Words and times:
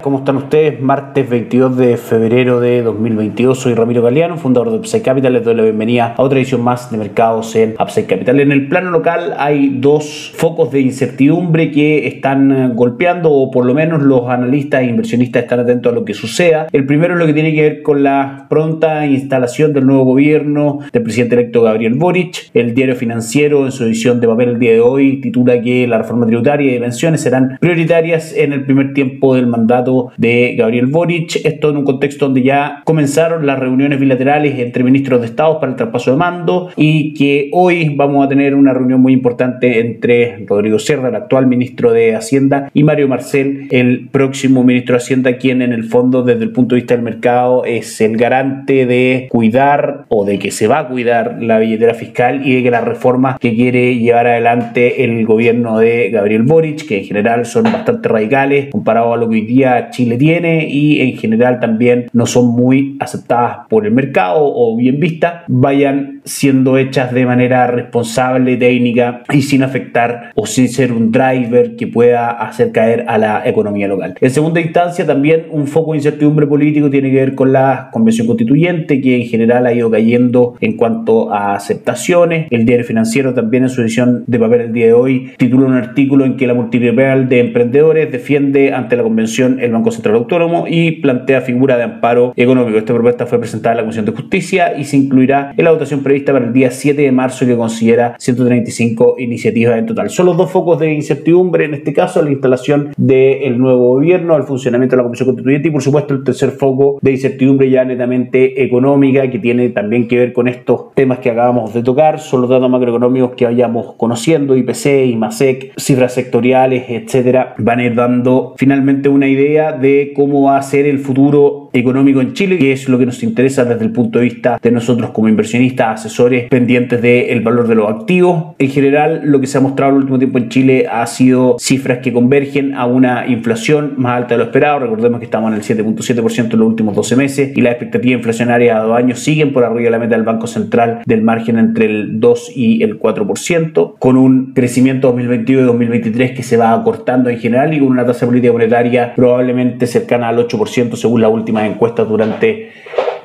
¿Cómo 0.00 0.18
están 0.18 0.36
ustedes? 0.36 0.80
Martes 0.80 1.28
22 1.28 1.76
de 1.76 1.96
febrero 1.96 2.60
de 2.60 2.82
2022. 2.82 3.58
Soy 3.58 3.74
Ramiro 3.74 4.00
Galeano, 4.00 4.36
fundador 4.36 4.70
de 4.70 4.76
Upside 4.76 5.02
Capital. 5.02 5.32
Les 5.32 5.44
doy 5.44 5.56
la 5.56 5.64
bienvenida 5.64 6.14
a 6.16 6.22
otra 6.22 6.38
edición 6.38 6.62
más 6.62 6.92
de 6.92 6.98
mercados 6.98 7.56
en 7.56 7.74
Upside 7.80 8.06
Capital. 8.06 8.38
En 8.38 8.52
el 8.52 8.68
plano 8.68 8.92
local 8.92 9.34
hay 9.36 9.70
dos 9.80 10.32
focos 10.36 10.70
de 10.70 10.82
incertidumbre 10.82 11.72
que 11.72 12.06
están 12.06 12.52
eh, 12.52 12.70
golpeando, 12.74 13.32
o 13.32 13.50
por 13.50 13.66
lo 13.66 13.74
menos 13.74 14.00
los 14.00 14.28
analistas 14.28 14.82
e 14.82 14.84
inversionistas 14.84 15.42
están 15.42 15.60
atentos 15.60 15.90
a 15.90 15.94
lo 15.96 16.04
que 16.04 16.14
suceda. 16.14 16.68
El 16.72 16.86
primero 16.86 17.14
es 17.14 17.20
lo 17.20 17.26
que 17.26 17.34
tiene 17.34 17.52
que 17.52 17.62
ver 17.62 17.82
con 17.82 18.04
la 18.04 18.46
pronta 18.48 19.04
instalación 19.04 19.72
del 19.72 19.84
nuevo 19.84 20.04
gobierno 20.04 20.78
del 20.92 21.02
presidente 21.02 21.34
electo 21.34 21.62
Gabriel 21.62 21.94
Boric. 21.94 22.50
El 22.54 22.72
diario 22.72 22.94
financiero, 22.94 23.64
en 23.64 23.72
su 23.72 23.82
edición 23.82 24.20
de 24.20 24.28
papel 24.28 24.50
el 24.50 24.58
día 24.60 24.74
de 24.74 24.80
hoy, 24.80 25.20
titula 25.20 25.60
que 25.60 25.88
la 25.88 25.98
reforma 25.98 26.24
tributaria 26.24 26.70
y 26.70 26.74
de 26.74 26.80
pensiones 26.80 27.20
serán 27.20 27.58
prioritarias 27.60 28.32
en 28.32 28.52
el 28.52 28.64
primer 28.64 28.94
tiempo 28.94 29.34
del 29.34 29.48
mandato 29.48 29.87
de 30.16 30.54
Gabriel 30.56 30.86
Boric. 30.86 31.36
Esto 31.44 31.70
en 31.70 31.78
un 31.78 31.84
contexto 31.84 32.26
donde 32.26 32.42
ya 32.42 32.82
comenzaron 32.84 33.46
las 33.46 33.58
reuniones 33.58 34.00
bilaterales 34.00 34.58
entre 34.58 34.84
ministros 34.84 35.20
de 35.20 35.26
Estado 35.26 35.60
para 35.60 35.72
el 35.72 35.76
traspaso 35.76 36.10
de 36.10 36.16
mando 36.16 36.70
y 36.76 37.14
que 37.14 37.50
hoy 37.52 37.94
vamos 37.94 38.24
a 38.24 38.28
tener 38.28 38.54
una 38.54 38.72
reunión 38.72 39.00
muy 39.00 39.12
importante 39.12 39.80
entre 39.80 40.44
Rodrigo 40.46 40.78
Cerda, 40.78 41.08
el 41.08 41.14
actual 41.14 41.46
ministro 41.46 41.92
de 41.92 42.14
Hacienda, 42.14 42.70
y 42.74 42.82
Mario 42.82 43.08
Marcel, 43.08 43.68
el 43.70 44.08
próximo 44.10 44.64
ministro 44.64 44.94
de 44.94 44.98
Hacienda, 44.98 45.36
quien 45.36 45.62
en 45.62 45.72
el 45.72 45.84
fondo 45.84 46.22
desde 46.22 46.44
el 46.44 46.52
punto 46.52 46.74
de 46.74 46.82
vista 46.82 46.94
del 46.94 47.04
mercado 47.04 47.64
es 47.64 48.00
el 48.00 48.16
garante 48.16 48.86
de 48.86 49.28
cuidar 49.30 50.04
o 50.08 50.24
de 50.24 50.38
que 50.38 50.50
se 50.50 50.66
va 50.66 50.80
a 50.80 50.88
cuidar 50.88 51.38
la 51.40 51.58
billetera 51.58 51.94
fiscal 51.94 52.46
y 52.46 52.56
de 52.56 52.62
que 52.62 52.70
las 52.70 52.84
reformas 52.84 53.38
que 53.38 53.54
quiere 53.54 53.96
llevar 53.96 54.26
adelante 54.26 55.04
el 55.04 55.24
gobierno 55.26 55.78
de 55.78 56.10
Gabriel 56.10 56.42
Boric, 56.42 56.86
que 56.86 56.98
en 56.98 57.04
general 57.04 57.46
son 57.46 57.64
bastante 57.64 58.08
radicales 58.08 58.68
comparado 58.70 59.12
a 59.12 59.16
lo 59.16 59.28
que 59.28 59.36
hoy 59.36 59.46
día 59.46 59.77
Chile 59.90 60.16
tiene 60.16 60.68
y 60.68 61.00
en 61.00 61.16
general 61.16 61.60
también 61.60 62.06
no 62.12 62.26
son 62.26 62.48
muy 62.48 62.96
aceptadas 63.00 63.58
por 63.68 63.86
el 63.86 63.92
mercado 63.92 64.40
o 64.40 64.76
bien 64.76 65.00
vistas, 65.00 65.44
vayan 65.48 66.20
siendo 66.24 66.76
hechas 66.76 67.12
de 67.12 67.26
manera 67.26 67.66
responsable, 67.66 68.56
técnica 68.56 69.22
y 69.32 69.42
sin 69.42 69.62
afectar 69.62 70.32
o 70.34 70.46
sin 70.46 70.68
ser 70.68 70.92
un 70.92 71.10
driver 71.10 71.76
que 71.76 71.86
pueda 71.86 72.30
hacer 72.30 72.72
caer 72.72 73.04
a 73.08 73.18
la 73.18 73.42
economía 73.46 73.88
local. 73.88 74.14
En 74.20 74.30
segunda 74.30 74.60
instancia, 74.60 75.06
también 75.06 75.46
un 75.50 75.66
foco 75.66 75.92
de 75.92 75.98
incertidumbre 75.98 76.46
político 76.46 76.90
tiene 76.90 77.10
que 77.10 77.16
ver 77.16 77.34
con 77.34 77.52
la 77.52 77.88
convención 77.92 78.26
constituyente, 78.26 79.00
que 79.00 79.16
en 79.16 79.28
general 79.28 79.66
ha 79.66 79.72
ido 79.72 79.90
cayendo 79.90 80.56
en 80.60 80.76
cuanto 80.76 81.32
a 81.32 81.54
aceptaciones. 81.54 82.46
El 82.50 82.64
diario 82.64 82.84
financiero 82.84 83.34
también 83.34 83.64
en 83.64 83.68
su 83.70 83.82
edición 83.82 84.24
de 84.26 84.38
papel 84.38 84.60
el 84.62 84.72
día 84.72 84.86
de 84.86 84.92
hoy 84.92 85.32
titula 85.36 85.66
un 85.66 85.74
artículo 85.74 86.24
en 86.24 86.36
que 86.36 86.46
la 86.46 86.54
multiliberal 86.54 87.28
de 87.28 87.40
emprendedores 87.40 88.10
defiende 88.10 88.72
ante 88.72 88.96
la 88.96 89.02
convención 89.02 89.58
el 89.60 89.67
Banco 89.72 89.90
Central 89.90 90.16
Autónomo 90.16 90.66
y 90.68 90.92
plantea 90.92 91.40
figura 91.40 91.76
de 91.76 91.84
amparo 91.84 92.32
económico. 92.36 92.78
Esta 92.78 92.94
propuesta 92.94 93.26
fue 93.26 93.38
presentada 93.38 93.72
en 93.72 93.76
la 93.78 93.82
Comisión 93.82 94.04
de 94.04 94.12
Justicia 94.12 94.76
y 94.78 94.84
se 94.84 94.96
incluirá 94.96 95.54
en 95.56 95.64
la 95.64 95.72
votación 95.72 96.02
prevista 96.02 96.32
para 96.32 96.46
el 96.46 96.52
día 96.52 96.70
7 96.70 97.00
de 97.00 97.12
marzo 97.12 97.46
que 97.46 97.56
considera 97.56 98.16
135 98.18 99.16
iniciativas 99.18 99.78
en 99.78 99.86
total. 99.86 100.10
Son 100.10 100.26
los 100.26 100.36
dos 100.36 100.50
focos 100.50 100.78
de 100.78 100.92
incertidumbre, 100.92 101.64
en 101.64 101.74
este 101.74 101.92
caso 101.92 102.22
la 102.22 102.30
instalación 102.30 102.92
del 102.96 103.58
nuevo 103.58 103.94
gobierno, 103.94 104.36
el 104.36 104.44
funcionamiento 104.44 104.96
de 104.96 104.98
la 104.98 105.04
Comisión 105.04 105.28
Constituyente 105.28 105.68
y 105.68 105.70
por 105.70 105.82
supuesto 105.82 106.14
el 106.14 106.24
tercer 106.24 106.50
foco 106.50 106.98
de 107.00 107.12
incertidumbre 107.12 107.70
ya 107.70 107.84
netamente 107.84 108.62
económica 108.62 109.28
que 109.30 109.38
tiene 109.38 109.68
también 109.70 110.08
que 110.08 110.18
ver 110.18 110.32
con 110.32 110.48
estos 110.48 110.94
temas 110.94 111.18
que 111.18 111.30
acabamos 111.30 111.74
de 111.74 111.82
tocar, 111.82 112.20
son 112.20 112.42
los 112.42 112.50
datos 112.50 112.70
macroeconómicos 112.70 113.32
que 113.32 113.44
vayamos 113.44 113.94
conociendo, 113.96 114.56
IPC, 114.56 115.06
IMASEC, 115.06 115.72
cifras 115.76 116.14
sectoriales, 116.14 116.84
etcétera, 116.88 117.54
van 117.58 117.80
a 117.80 117.84
ir 117.84 117.94
dando 117.94 118.54
finalmente 118.56 119.08
una 119.08 119.28
idea 119.28 119.57
de 119.58 120.12
cómo 120.14 120.42
va 120.42 120.58
a 120.58 120.62
ser 120.62 120.86
el 120.86 120.98
futuro 120.98 121.67
económico 121.72 122.20
en 122.20 122.32
Chile, 122.32 122.58
que 122.58 122.72
es 122.72 122.88
lo 122.88 122.98
que 122.98 123.06
nos 123.06 123.22
interesa 123.22 123.64
desde 123.64 123.84
el 123.84 123.92
punto 123.92 124.18
de 124.18 124.24
vista 124.24 124.58
de 124.62 124.70
nosotros 124.70 125.10
como 125.10 125.28
inversionistas, 125.28 126.00
asesores 126.00 126.48
pendientes 126.48 127.00
del 127.02 127.40
valor 127.40 127.68
de 127.68 127.74
los 127.74 127.90
activos. 127.90 128.54
En 128.58 128.70
general, 128.70 129.22
lo 129.24 129.40
que 129.40 129.46
se 129.46 129.58
ha 129.58 129.60
mostrado 129.60 129.92
en 129.92 129.96
el 129.96 130.02
último 130.02 130.18
tiempo 130.18 130.38
en 130.38 130.48
Chile 130.48 130.86
ha 130.90 131.06
sido 131.06 131.56
cifras 131.58 131.98
que 131.98 132.12
convergen 132.12 132.74
a 132.74 132.86
una 132.86 133.26
inflación 133.26 133.94
más 133.96 134.16
alta 134.18 134.34
de 134.34 134.38
lo 134.38 134.44
esperado. 134.44 134.80
Recordemos 134.80 135.18
que 135.18 135.24
estamos 135.24 135.52
en 135.52 135.58
el 135.58 135.62
7.7% 135.62 136.52
en 136.52 136.58
los 136.58 136.68
últimos 136.68 136.94
12 136.94 137.16
meses 137.16 137.52
y 137.56 137.60
las 137.60 137.72
expectativas 137.72 138.18
inflacionarias 138.18 138.76
a 138.76 138.80
dos 138.80 138.96
años 138.96 139.18
siguen 139.18 139.52
por 139.52 139.64
arriba 139.64 139.84
de 139.84 139.90
la 139.90 139.98
meta 139.98 140.16
del 140.16 140.24
Banco 140.24 140.46
Central 140.46 141.02
del 141.04 141.22
margen 141.22 141.58
entre 141.58 141.86
el 141.86 142.20
2 142.20 142.52
y 142.54 142.82
el 142.82 142.98
4%, 142.98 143.94
con 143.98 144.16
un 144.16 144.52
crecimiento 144.54 145.08
2022 145.08 145.62
y 145.62 145.66
2023 145.66 146.32
que 146.32 146.42
se 146.42 146.56
va 146.56 146.72
acortando 146.72 147.30
en 147.30 147.38
general 147.38 147.74
y 147.74 147.78
con 147.78 147.88
una 147.88 148.04
tasa 148.04 148.26
política 148.26 148.52
monetaria 148.52 149.14
probablemente 149.14 149.86
cercana 149.86 150.28
al 150.28 150.38
8% 150.46 150.96
según 150.96 151.20
las 151.20 151.30
últimas 151.58 151.74
encuestas 151.74 152.08
durante 152.08 152.72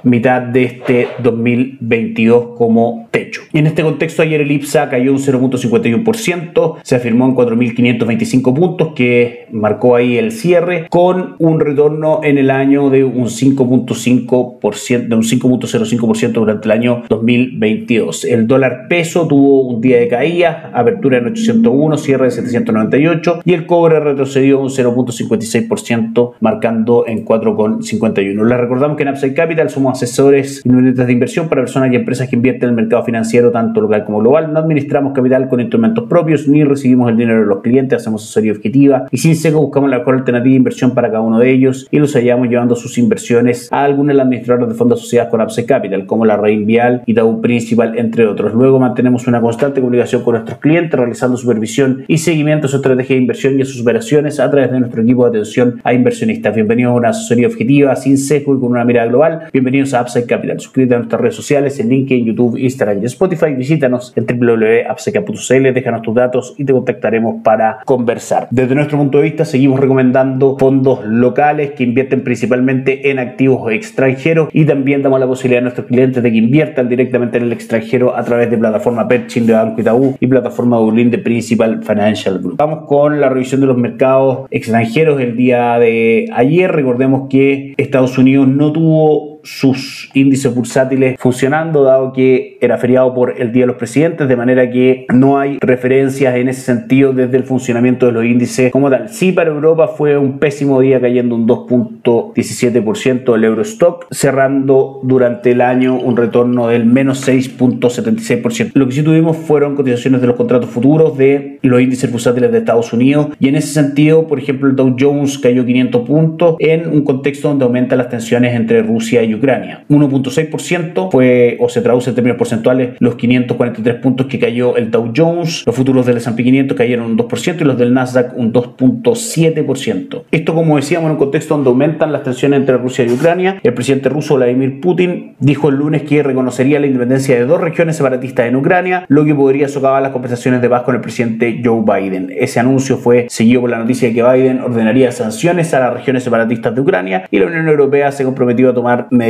mitad 0.03 0.41
de 0.41 0.63
este 0.63 1.07
2022 1.21 2.57
como 2.57 3.07
techo. 3.11 3.41
Y 3.53 3.59
en 3.59 3.67
este 3.67 3.83
contexto 3.83 4.21
ayer 4.21 4.41
el 4.41 4.51
IPSA 4.51 4.89
cayó 4.89 5.11
un 5.11 5.19
0.51%, 5.19 6.77
se 6.83 6.95
afirmó 6.95 7.25
en 7.25 7.35
4.525 7.35 8.53
puntos 8.53 8.93
que 8.95 9.47
marcó 9.51 9.95
ahí 9.95 10.17
el 10.17 10.31
cierre 10.31 10.87
con 10.89 11.35
un 11.39 11.59
retorno 11.59 12.21
en 12.23 12.37
el 12.37 12.49
año 12.49 12.89
de 12.89 13.03
un 13.03 13.27
5.5%, 13.27 15.07
de 15.07 15.15
un 15.15 15.23
5.05% 15.23 16.31
durante 16.33 16.65
el 16.65 16.71
año 16.71 17.03
2022. 17.09 18.25
El 18.25 18.47
dólar 18.47 18.87
peso 18.89 19.27
tuvo 19.27 19.67
un 19.67 19.81
día 19.81 19.97
de 19.97 20.07
caída, 20.07 20.71
apertura 20.73 21.17
en 21.17 21.27
801, 21.27 21.97
cierre 21.97 22.25
de 22.25 22.31
798 22.31 23.41
y 23.45 23.53
el 23.53 23.65
cobre 23.65 23.99
retrocedió 23.99 24.59
un 24.59 24.69
0.56% 24.69 26.33
marcando 26.39 27.05
en 27.07 27.25
4.51. 27.25 28.45
Les 28.45 28.57
recordamos 28.57 28.97
que 28.97 29.03
en 29.03 29.09
Upside 29.09 29.33
Capital 29.33 29.69
somos 29.69 29.92
asesores 30.01 30.61
y 30.63 30.69
de 30.69 31.11
inversión 31.11 31.49
para 31.49 31.61
personas 31.61 31.91
y 31.91 31.95
empresas 31.95 32.29
que 32.29 32.35
invierten 32.35 32.63
en 32.63 32.69
el 32.69 32.75
mercado 32.75 33.03
financiero 33.03 33.51
tanto 33.51 33.81
local 33.81 34.05
como 34.05 34.19
global. 34.19 34.51
No 34.51 34.59
administramos 34.59 35.13
capital 35.13 35.49
con 35.49 35.59
instrumentos 35.59 36.05
propios 36.07 36.47
ni 36.47 36.63
recibimos 36.63 37.09
el 37.09 37.17
dinero 37.17 37.41
de 37.41 37.45
los 37.45 37.61
clientes, 37.61 38.01
hacemos 38.01 38.23
asesoría 38.23 38.51
objetiva 38.51 39.07
y 39.11 39.17
sin 39.17 39.35
seco 39.35 39.61
buscamos 39.61 39.89
la 39.89 39.99
mejor 39.99 40.15
alternativa 40.15 40.51
de 40.51 40.57
inversión 40.57 40.91
para 40.91 41.09
cada 41.09 41.21
uno 41.21 41.39
de 41.39 41.51
ellos 41.51 41.87
y 41.91 41.99
los 41.99 42.13
hallamos 42.13 42.47
llevando 42.49 42.75
sus 42.75 42.97
inversiones 42.97 43.71
a 43.71 43.83
algunos 43.83 44.09
de 44.09 44.13
los 44.15 44.23
administradores 44.23 44.69
de 44.69 44.75
fondos 44.75 44.99
asociados 44.99 45.29
con 45.29 45.41
Upside 45.41 45.65
Capital, 45.65 46.05
como 46.05 46.25
la 46.25 46.37
Rain 46.37 46.65
Vial 46.65 47.03
y 47.05 47.13
Tau 47.13 47.41
Principal, 47.41 47.97
entre 47.97 48.25
otros. 48.25 48.53
Luego 48.53 48.79
mantenemos 48.79 49.27
una 49.27 49.41
constante 49.41 49.81
comunicación 49.81 50.23
con 50.23 50.33
nuestros 50.33 50.59
clientes, 50.59 50.99
realizando 50.99 51.37
supervisión 51.37 52.03
y 52.07 52.17
seguimiento 52.17 52.67
a 52.67 52.69
su 52.69 52.77
estrategia 52.77 53.15
de 53.15 53.21
inversión 53.21 53.59
y 53.59 53.65
sus 53.65 53.81
operaciones 53.81 54.39
a 54.39 54.49
través 54.49 54.71
de 54.71 54.79
nuestro 54.79 55.01
equipo 55.01 55.23
de 55.23 55.39
atención 55.39 55.81
a 55.83 55.93
inversionistas. 55.93 56.55
Bienvenidos 56.55 56.91
a 56.91 56.95
una 56.95 57.09
asesoría 57.09 57.47
objetiva, 57.47 57.95
sin 57.95 58.17
seco 58.17 58.55
y 58.55 58.59
con 58.59 58.71
una 58.71 58.85
mirada 58.85 59.07
global. 59.07 59.43
Bienvenidos 59.51 59.82
a 59.91 60.01
Upside 60.01 60.25
Capital. 60.25 60.59
Suscríbete 60.59 60.95
a 60.95 60.97
nuestras 60.99 61.21
redes 61.21 61.35
sociales 61.35 61.79
en 61.79 61.89
LinkedIn, 61.89 62.25
YouTube, 62.25 62.57
Instagram 62.57 63.01
y 63.01 63.05
Spotify. 63.05 63.53
Visítanos 63.53 64.13
en 64.16 64.25
www.upsidecap.cl, 64.25 65.73
déjanos 65.73 66.01
tus 66.01 66.16
datos 66.16 66.55
y 66.57 66.63
te 66.63 66.73
contactaremos 66.73 67.44
para 67.44 67.79
conversar. 67.85 68.47
Desde 68.51 68.75
nuestro 68.75 68.97
punto 68.97 69.17
de 69.17 69.25
vista, 69.25 69.45
seguimos 69.45 69.79
recomendando 69.79 70.57
fondos 70.57 71.05
locales 71.05 71.71
que 71.71 71.83
invierten 71.83 72.23
principalmente 72.23 73.09
en 73.09 73.19
activos 73.19 73.71
extranjeros 73.71 74.49
y 74.53 74.66
también 74.66 75.01
damos 75.01 75.19
la 75.19 75.27
posibilidad 75.27 75.59
a 75.59 75.63
nuestros 75.63 75.88
clientes 75.88 76.21
de 76.21 76.31
que 76.31 76.38
inviertan 76.38 76.89
directamente 76.89 77.38
en 77.38 77.44
el 77.44 77.53
extranjero 77.53 78.15
a 78.15 78.23
través 78.23 78.50
de 78.50 78.57
plataforma 78.57 79.07
Perchin 79.07 79.45
de 79.45 79.53
Banco 79.53 79.81
Itaú 79.81 80.15
y 80.19 80.27
plataforma 80.27 80.77
Dublín 80.77 81.09
de 81.11 81.17
Principal 81.17 81.83
Financial 81.83 82.39
Group. 82.39 82.57
Vamos 82.57 82.88
con 82.88 83.19
la 83.19 83.29
revisión 83.29 83.61
de 83.61 83.67
los 83.67 83.77
mercados 83.77 84.47
extranjeros 84.51 85.19
el 85.21 85.35
día 85.35 85.77
de 85.79 86.27
ayer. 86.33 86.71
Recordemos 86.71 87.27
que 87.29 87.73
Estados 87.77 88.17
Unidos 88.17 88.47
no 88.47 88.71
tuvo 88.71 89.32
sus 89.44 90.10
índices 90.13 90.54
bursátiles 90.54 91.18
funcionando, 91.19 91.84
dado 91.84 92.13
que 92.13 92.57
era 92.62 92.78
feriado 92.78 93.13
por 93.13 93.40
el 93.40 93.51
Día 93.51 93.63
de 93.63 93.68
los 93.68 93.75
Presidentes, 93.75 94.28
de 94.28 94.36
manera 94.36 94.69
que 94.69 95.06
no 95.13 95.38
hay 95.38 95.57
referencias 95.62 96.36
en 96.36 96.50
ese 96.50 96.62
sentido 96.62 97.13
desde 97.13 97.38
el 97.38 97.44
funcionamiento 97.44 98.06
de 98.06 98.12
los 98.13 98.25
índices 98.25 98.72
como 98.72 98.90
tal. 98.90 99.10
Sí, 99.10 99.31
para 99.31 99.50
Europa 99.50 99.88
fue 99.88 100.18
un 100.18 100.40
pésimo 100.40 100.80
día 100.81 101.00
cayendo 101.00 101.36
un 101.36 101.48
2.17% 101.48 103.36
el 103.36 103.44
Eurostock, 103.44 104.07
cerrando 104.12 105.00
durante 105.04 105.51
el 105.51 105.62
año 105.62 105.95
un 105.95 106.18
retorno 106.18 106.68
del 106.68 106.86
menos 106.86 107.28
6.76%. 107.28 108.72
Lo 108.74 108.88
que 108.88 108.94
sí 108.94 109.04
tuvimos 109.04 109.38
fueron 109.38 109.75
cotizaciones 109.75 110.22
de 110.22 110.28
los 110.28 110.36
contratos 110.36 110.69
futuros 110.69 111.18
de 111.18 111.60
los 111.62 111.81
índices 111.81 112.12
bursátiles 112.12 112.51
de 112.51 112.60
Estados 112.60 112.94
Unidos 112.94 113.28
y 113.40 113.48
en 113.48 113.56
ese 113.56 113.68
sentido, 113.68 114.28
por 114.28 114.40
ejemplo, 114.40 114.69
el 114.69 114.75
Dow 114.75 114.95
Jones 115.00 115.38
cayó 115.38 115.66
500 115.66 116.07
puntos 116.07 116.56
en 116.60 116.88
un 116.88 117.04
contexto 117.04 117.50
donde 117.50 117.66
aumentan 117.66 117.98
las 117.98 118.10
tensiones 118.10 118.56
entre 118.56 118.81
Rusia 118.81 119.24
y 119.24 119.32
Ucrania. 119.35 119.85
1.6% 119.89 121.12
fue 121.12 121.57
o 121.59 121.69
se 121.69 121.81
traduce 121.81 122.09
en 122.09 122.15
términos 122.15 122.38
porcentuales 122.38 122.95
los 123.00 123.15
543 123.15 123.95
puntos 123.95 124.27
que 124.27 124.39
cayó 124.39 124.75
el 124.75 124.91
Dow 124.91 125.12
Jones, 125.15 125.63
los 125.65 125.75
futuros 125.75 126.06
del 126.06 126.18
S&P 126.18 126.44
500 126.44 126.77
cayeron 126.77 127.06
un 127.12 127.18
2% 127.18 127.62
y 127.62 127.63
los 127.63 127.77
del 127.77 127.94
Nasdaq 127.94 128.38
un 128.38 128.53
2.7%. 128.53 130.24
Esto 130.31 130.53
como 130.53 130.75
decíamos 130.75 131.07
en 131.07 131.12
un 131.13 131.18
contexto 131.18 131.56
donde 131.56 131.69
aumentan 131.69 132.12
las 132.12 132.24
tensiones 132.24 132.59
entre 132.59 132.77
Rusia 132.77 133.06
y 133.06 133.12
Ucrania. 133.12 133.59
El 133.63 133.74
presidente 133.74 134.09
ruso 134.09 134.35
Vladimir 134.35 134.80
Putin 134.81 135.35
dijo 135.39 135.69
el 135.69 135.75
lunes 135.75 136.03
que 136.03 136.24
reconocería 136.24 136.80
la 136.80 136.88
independencia 136.88 137.35
de 137.35 137.45
dos 137.45 137.62
regiones 137.62 137.95
separatistas 137.95 138.47
en 138.47 138.56
Ucrania, 138.56 139.06
lo 139.07 139.25
que 139.25 139.35
podría 139.35 139.68
socavar 139.68 140.01
las 140.01 140.12
conversaciones 140.12 140.62
de 140.62 140.69
paz 140.69 140.83
con 140.83 140.95
el 140.95 141.01
presidente 141.01 141.62
Joe 141.63 141.81
Biden. 141.81 142.30
Ese 142.38 142.59
anuncio 142.59 142.97
fue 142.97 143.27
seguido 143.30 143.62
por 143.62 143.69
la 143.69 143.80
noticia 143.80 144.07
de 144.07 144.13
que 144.13 144.24
Biden 144.24 144.62
ordenaría 144.62 145.12
sanciones 145.12 145.74
a 145.74 145.80
las 145.80 145.94
regiones 145.94 146.24
separatistas 146.24 146.74
de 146.74 146.81
Ucrania 146.81 147.27
y 147.30 147.39
la 147.39 147.47
Unión 147.47 147.68
Europea 147.68 148.12
se 148.12 148.24
comprometió 148.24 148.69
a 148.69 148.74
tomar 148.74 149.07
medidas 149.12 149.22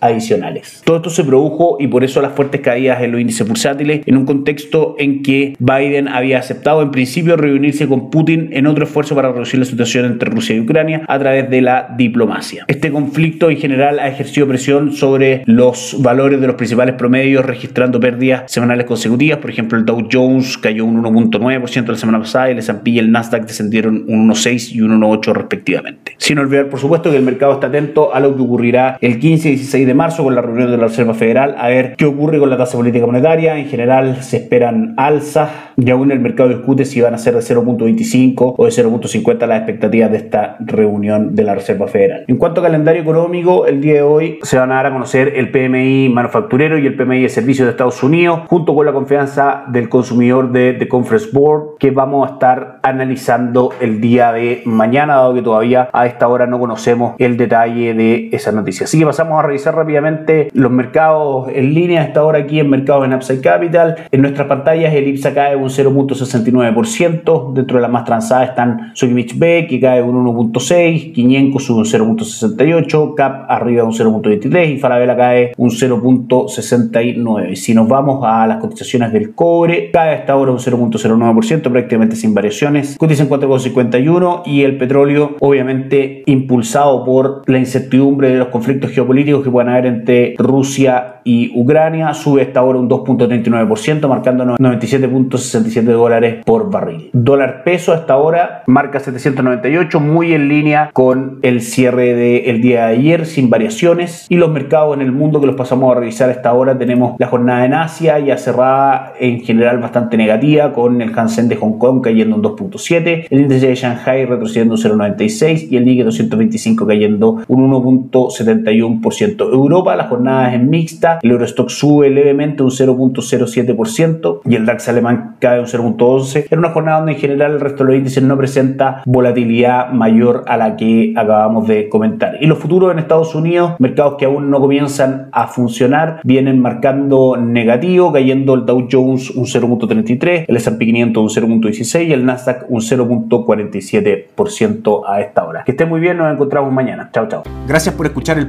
adicionales. 0.00 0.82
Todo 0.84 0.96
esto 0.96 1.10
se 1.10 1.24
produjo 1.24 1.76
y 1.80 1.86
por 1.86 2.04
eso 2.04 2.20
las 2.20 2.32
fuertes 2.32 2.60
caídas 2.60 3.02
en 3.02 3.12
los 3.12 3.20
índices 3.20 3.46
bursátiles 3.46 4.02
en 4.06 4.16
un 4.16 4.26
contexto 4.26 4.94
en 4.98 5.22
que 5.22 5.54
Biden 5.58 6.08
había 6.08 6.38
aceptado 6.38 6.82
en 6.82 6.90
principio 6.90 7.36
reunirse 7.36 7.88
con 7.88 8.10
Putin 8.10 8.50
en 8.52 8.66
otro 8.66 8.84
esfuerzo 8.84 9.14
para 9.14 9.32
reducir 9.32 9.58
la 9.58 9.66
situación 9.66 10.04
entre 10.06 10.30
Rusia 10.30 10.56
y 10.56 10.60
Ucrania 10.60 11.02
a 11.06 11.18
través 11.18 11.50
de 11.50 11.60
la 11.60 11.94
diplomacia. 11.96 12.64
Este 12.68 12.90
conflicto 12.90 13.50
en 13.50 13.56
general 13.56 13.98
ha 13.98 14.08
ejercido 14.08 14.46
presión 14.46 14.92
sobre 14.92 15.42
los 15.46 15.96
valores 16.00 16.40
de 16.40 16.46
los 16.46 16.56
principales 16.56 16.94
promedios 16.94 17.44
registrando 17.44 18.00
pérdidas 18.00 18.50
semanales 18.50 18.86
consecutivas. 18.86 19.38
Por 19.38 19.50
ejemplo, 19.50 19.78
el 19.78 19.84
Dow 19.84 20.08
Jones 20.10 20.58
cayó 20.58 20.84
un 20.84 21.02
1.9% 21.02 21.86
la 21.86 21.96
semana 21.96 22.20
pasada 22.20 22.48
y 22.48 22.52
el 22.52 22.58
S&P 22.58 22.90
y 22.90 22.98
el 22.98 23.12
Nasdaq 23.12 23.46
descendieron 23.46 24.04
un 24.08 24.28
1.6 24.28 24.72
y 24.72 24.80
un 24.82 25.00
1.8 25.00 25.32
respectivamente. 25.32 26.14
Sin 26.18 26.38
olvidar, 26.38 26.68
por 26.68 26.80
supuesto, 26.80 27.10
que 27.10 27.16
el 27.16 27.22
mercado 27.22 27.54
está 27.54 27.68
atento 27.68 28.14
a 28.14 28.20
lo 28.20 28.34
que 28.36 28.42
ocurrirá 28.42 28.98
el 29.00 29.18
15 29.18 29.37
y 29.46 29.50
16 29.50 29.86
de 29.86 29.94
marzo 29.94 30.24
con 30.24 30.34
la 30.34 30.42
reunión 30.42 30.70
de 30.70 30.76
la 30.76 30.88
Reserva 30.88 31.14
Federal, 31.14 31.54
a 31.58 31.68
ver 31.68 31.94
qué 31.96 32.04
ocurre 32.04 32.38
con 32.38 32.50
la 32.50 32.56
tasa 32.56 32.76
política 32.76 33.06
monetaria. 33.06 33.56
En 33.56 33.66
general 33.66 34.22
se 34.22 34.38
esperan 34.38 34.94
alzas 34.96 35.50
y 35.76 35.90
aún 35.90 36.10
el 36.10 36.20
mercado 36.20 36.48
discute 36.48 36.84
si 36.84 37.00
van 37.00 37.14
a 37.14 37.18
ser 37.18 37.34
de 37.34 37.40
0.25 37.40 38.54
o 38.56 38.64
de 38.64 38.70
0.50 38.70 39.46
las 39.46 39.58
expectativas 39.58 40.10
de 40.10 40.16
esta 40.16 40.56
reunión 40.60 41.34
de 41.34 41.44
la 41.44 41.54
Reserva 41.54 41.86
Federal. 41.86 42.24
En 42.26 42.36
cuanto 42.36 42.60
a 42.60 42.64
calendario 42.64 43.02
económico, 43.02 43.66
el 43.66 43.80
día 43.80 43.94
de 43.94 44.02
hoy 44.02 44.38
se 44.42 44.58
van 44.58 44.72
a 44.72 44.76
dar 44.76 44.86
a 44.86 44.92
conocer 44.92 45.34
el 45.36 45.50
PMI 45.50 46.08
manufacturero 46.08 46.78
y 46.78 46.86
el 46.86 46.96
PMI 46.96 47.22
de 47.22 47.28
servicios 47.28 47.66
de 47.66 47.72
Estados 47.72 48.02
Unidos, 48.02 48.40
junto 48.48 48.74
con 48.74 48.86
la 48.86 48.92
confianza 48.92 49.64
del 49.68 49.88
consumidor 49.88 50.52
de 50.52 50.74
The 50.74 50.88
Conference 50.88 51.28
Board, 51.32 51.78
que 51.78 51.90
vamos 51.90 52.28
a 52.28 52.34
estar 52.34 52.78
analizando 52.82 53.70
el 53.80 54.00
día 54.00 54.32
de 54.32 54.62
mañana, 54.64 55.16
dado 55.16 55.34
que 55.34 55.42
todavía 55.42 55.88
a 55.92 56.06
esta 56.06 56.28
hora 56.28 56.46
no 56.46 56.58
conocemos 56.58 57.14
el 57.18 57.36
detalle 57.36 57.94
de 57.94 58.28
esa 58.32 58.52
noticia. 58.52 58.84
Así 58.84 58.98
que 58.98 59.06
pasamos 59.06 59.27
a 59.36 59.42
revisar 59.42 59.74
rápidamente 59.74 60.48
los 60.52 60.70
mercados 60.70 61.48
en 61.52 61.74
línea. 61.74 62.02
A 62.02 62.04
esta 62.04 62.24
hora 62.24 62.38
aquí 62.38 62.60
en 62.60 62.70
mercados 62.70 63.04
en 63.04 63.14
Upside 63.14 63.40
Capital. 63.40 63.96
En 64.10 64.22
nuestras 64.22 64.46
pantallas 64.46 64.94
el 64.94 65.08
IPSA 65.08 65.34
cae 65.34 65.56
un 65.56 65.68
0.69%, 65.68 67.52
dentro 67.52 67.76
de 67.76 67.82
las 67.82 67.90
más 67.90 68.04
transadas 68.04 68.50
están 68.50 68.92
Sokimich 68.94 69.38
B 69.38 69.66
que 69.68 69.80
cae 69.80 70.02
un 70.02 70.24
1.6, 70.24 71.12
Quiñenco 71.12 71.58
sube 71.58 71.78
un 71.78 71.84
0.68, 71.84 73.14
CAP 73.14 73.50
arriba 73.50 73.84
un 73.84 73.92
0.23 73.92 74.74
y 74.74 74.78
Falabella 74.78 75.16
cae 75.16 75.52
un 75.56 75.70
0.69. 75.70 77.54
Si 77.54 77.74
nos 77.74 77.88
vamos 77.88 78.24
a 78.24 78.46
las 78.46 78.58
cotizaciones 78.58 79.12
del 79.12 79.34
cobre, 79.34 79.90
cae 79.90 80.14
hasta 80.14 80.32
ahora 80.32 80.52
un 80.52 80.58
0.09%, 80.58 81.70
prácticamente 81.70 82.16
sin 82.16 82.34
variaciones, 82.34 82.96
cotiza 82.98 83.24
en 83.24 83.28
4.51 83.28 84.42
y 84.46 84.62
el 84.62 84.78
petróleo 84.78 85.36
obviamente 85.40 86.22
impulsado 86.26 87.04
por 87.04 87.42
la 87.46 87.58
incertidumbre 87.58 88.30
de 88.30 88.38
los 88.38 88.48
conflictos 88.48 88.90
geopolíticos 88.90 89.17
que 89.24 89.50
puedan 89.50 89.72
haber 89.72 89.86
entre 89.86 90.34
Rusia 90.38 91.16
y 91.24 91.52
Ucrania, 91.54 92.14
sube 92.14 92.42
hasta 92.42 92.60
ahora 92.60 92.78
un 92.78 92.88
2.39%, 92.88 94.08
marcando 94.08 94.44
97.67 94.44 95.82
dólares 95.82 96.42
por 96.44 96.70
barril. 96.70 97.10
Dólar 97.12 97.64
peso 97.64 97.92
hasta 97.92 98.14
ahora 98.14 98.62
marca 98.66 99.00
798, 99.00 100.00
muy 100.00 100.32
en 100.32 100.48
línea 100.48 100.90
con 100.92 101.40
el 101.42 101.60
cierre 101.60 102.14
del 102.14 102.62
día 102.62 102.86
de 102.86 102.92
ayer, 102.92 103.26
sin 103.26 103.50
variaciones. 103.50 104.26
Y 104.28 104.36
los 104.36 104.50
mercados 104.50 104.96
en 104.96 105.02
el 105.02 105.12
mundo 105.12 105.40
que 105.40 105.46
los 105.46 105.56
pasamos 105.56 105.94
a 105.94 105.98
revisar 106.00 106.30
hasta 106.30 106.48
ahora, 106.48 106.78
tenemos 106.78 107.16
la 107.18 107.26
jornada 107.26 107.66
en 107.66 107.74
Asia 107.74 108.18
ya 108.20 108.38
cerrada 108.38 109.12
en 109.18 109.40
general 109.40 109.78
bastante 109.78 110.16
negativa, 110.16 110.72
con 110.72 111.02
el 111.02 111.12
Hansen 111.18 111.48
de 111.48 111.56
Hong 111.56 111.78
Kong 111.78 112.00
cayendo 112.02 112.36
un 112.36 112.42
2.7, 112.42 113.26
el 113.28 113.40
índice 113.40 113.68
de 113.68 113.74
Shanghai 113.74 114.24
retrocediendo 114.24 114.74
un 114.74 114.80
0.96 114.80 115.68
y 115.70 115.76
el 115.76 115.84
Nikkei 115.84 116.04
225 116.04 116.86
cayendo 116.86 117.38
un 117.48 117.70
1.71%. 117.70 118.97
Europa, 119.02 119.96
la 119.96 120.04
jornada 120.04 120.54
es 120.54 120.62
mixta, 120.62 121.18
el 121.22 121.30
Eurostock 121.30 121.68
sube 121.68 122.10
levemente 122.10 122.62
un 122.62 122.70
0.07% 122.70 124.40
y 124.44 124.54
el 124.54 124.66
DAX 124.66 124.88
alemán 124.88 125.36
cae 125.40 125.60
un 125.60 125.66
0.11. 125.66 126.46
Era 126.50 126.58
una 126.58 126.70
jornada 126.70 126.98
donde 126.98 127.12
en 127.12 127.18
general 127.18 127.52
el 127.52 127.60
resto 127.60 127.84
de 127.84 127.90
los 127.90 127.98
índices 127.98 128.22
no 128.22 128.36
presenta 128.36 129.02
volatilidad 129.06 129.92
mayor 129.92 130.44
a 130.46 130.56
la 130.56 130.76
que 130.76 131.14
acabamos 131.16 131.68
de 131.68 131.88
comentar. 131.88 132.36
Y 132.40 132.46
los 132.46 132.58
futuros 132.58 132.92
en 132.92 132.98
Estados 132.98 133.34
Unidos, 133.34 133.72
mercados 133.78 134.16
que 134.18 134.26
aún 134.26 134.50
no 134.50 134.60
comienzan 134.60 135.28
a 135.32 135.48
funcionar, 135.48 136.20
vienen 136.24 136.60
marcando 136.60 137.36
negativo, 137.36 138.12
cayendo 138.12 138.54
el 138.54 138.66
Dow 138.66 138.88
Jones 138.90 139.30
un 139.30 139.44
0.33, 139.44 140.44
el 140.48 140.56
S&P 140.56 140.84
500 140.84 141.38
un 141.38 141.62
0.16 141.62 142.06
y 142.06 142.12
el 142.12 142.24
Nasdaq 142.24 142.64
un 142.68 142.80
0.47% 142.80 145.02
a 145.06 145.20
esta 145.20 145.44
hora. 145.44 145.64
Que 145.64 145.72
esté 145.72 145.84
muy 145.86 146.00
bien, 146.00 146.16
nos 146.16 146.32
encontramos 146.32 146.72
mañana. 146.72 147.10
Chao, 147.12 147.28
chao. 147.28 147.42
Gracias 147.66 147.94
por 147.94 148.06
escuchar 148.06 148.38
el 148.38 148.48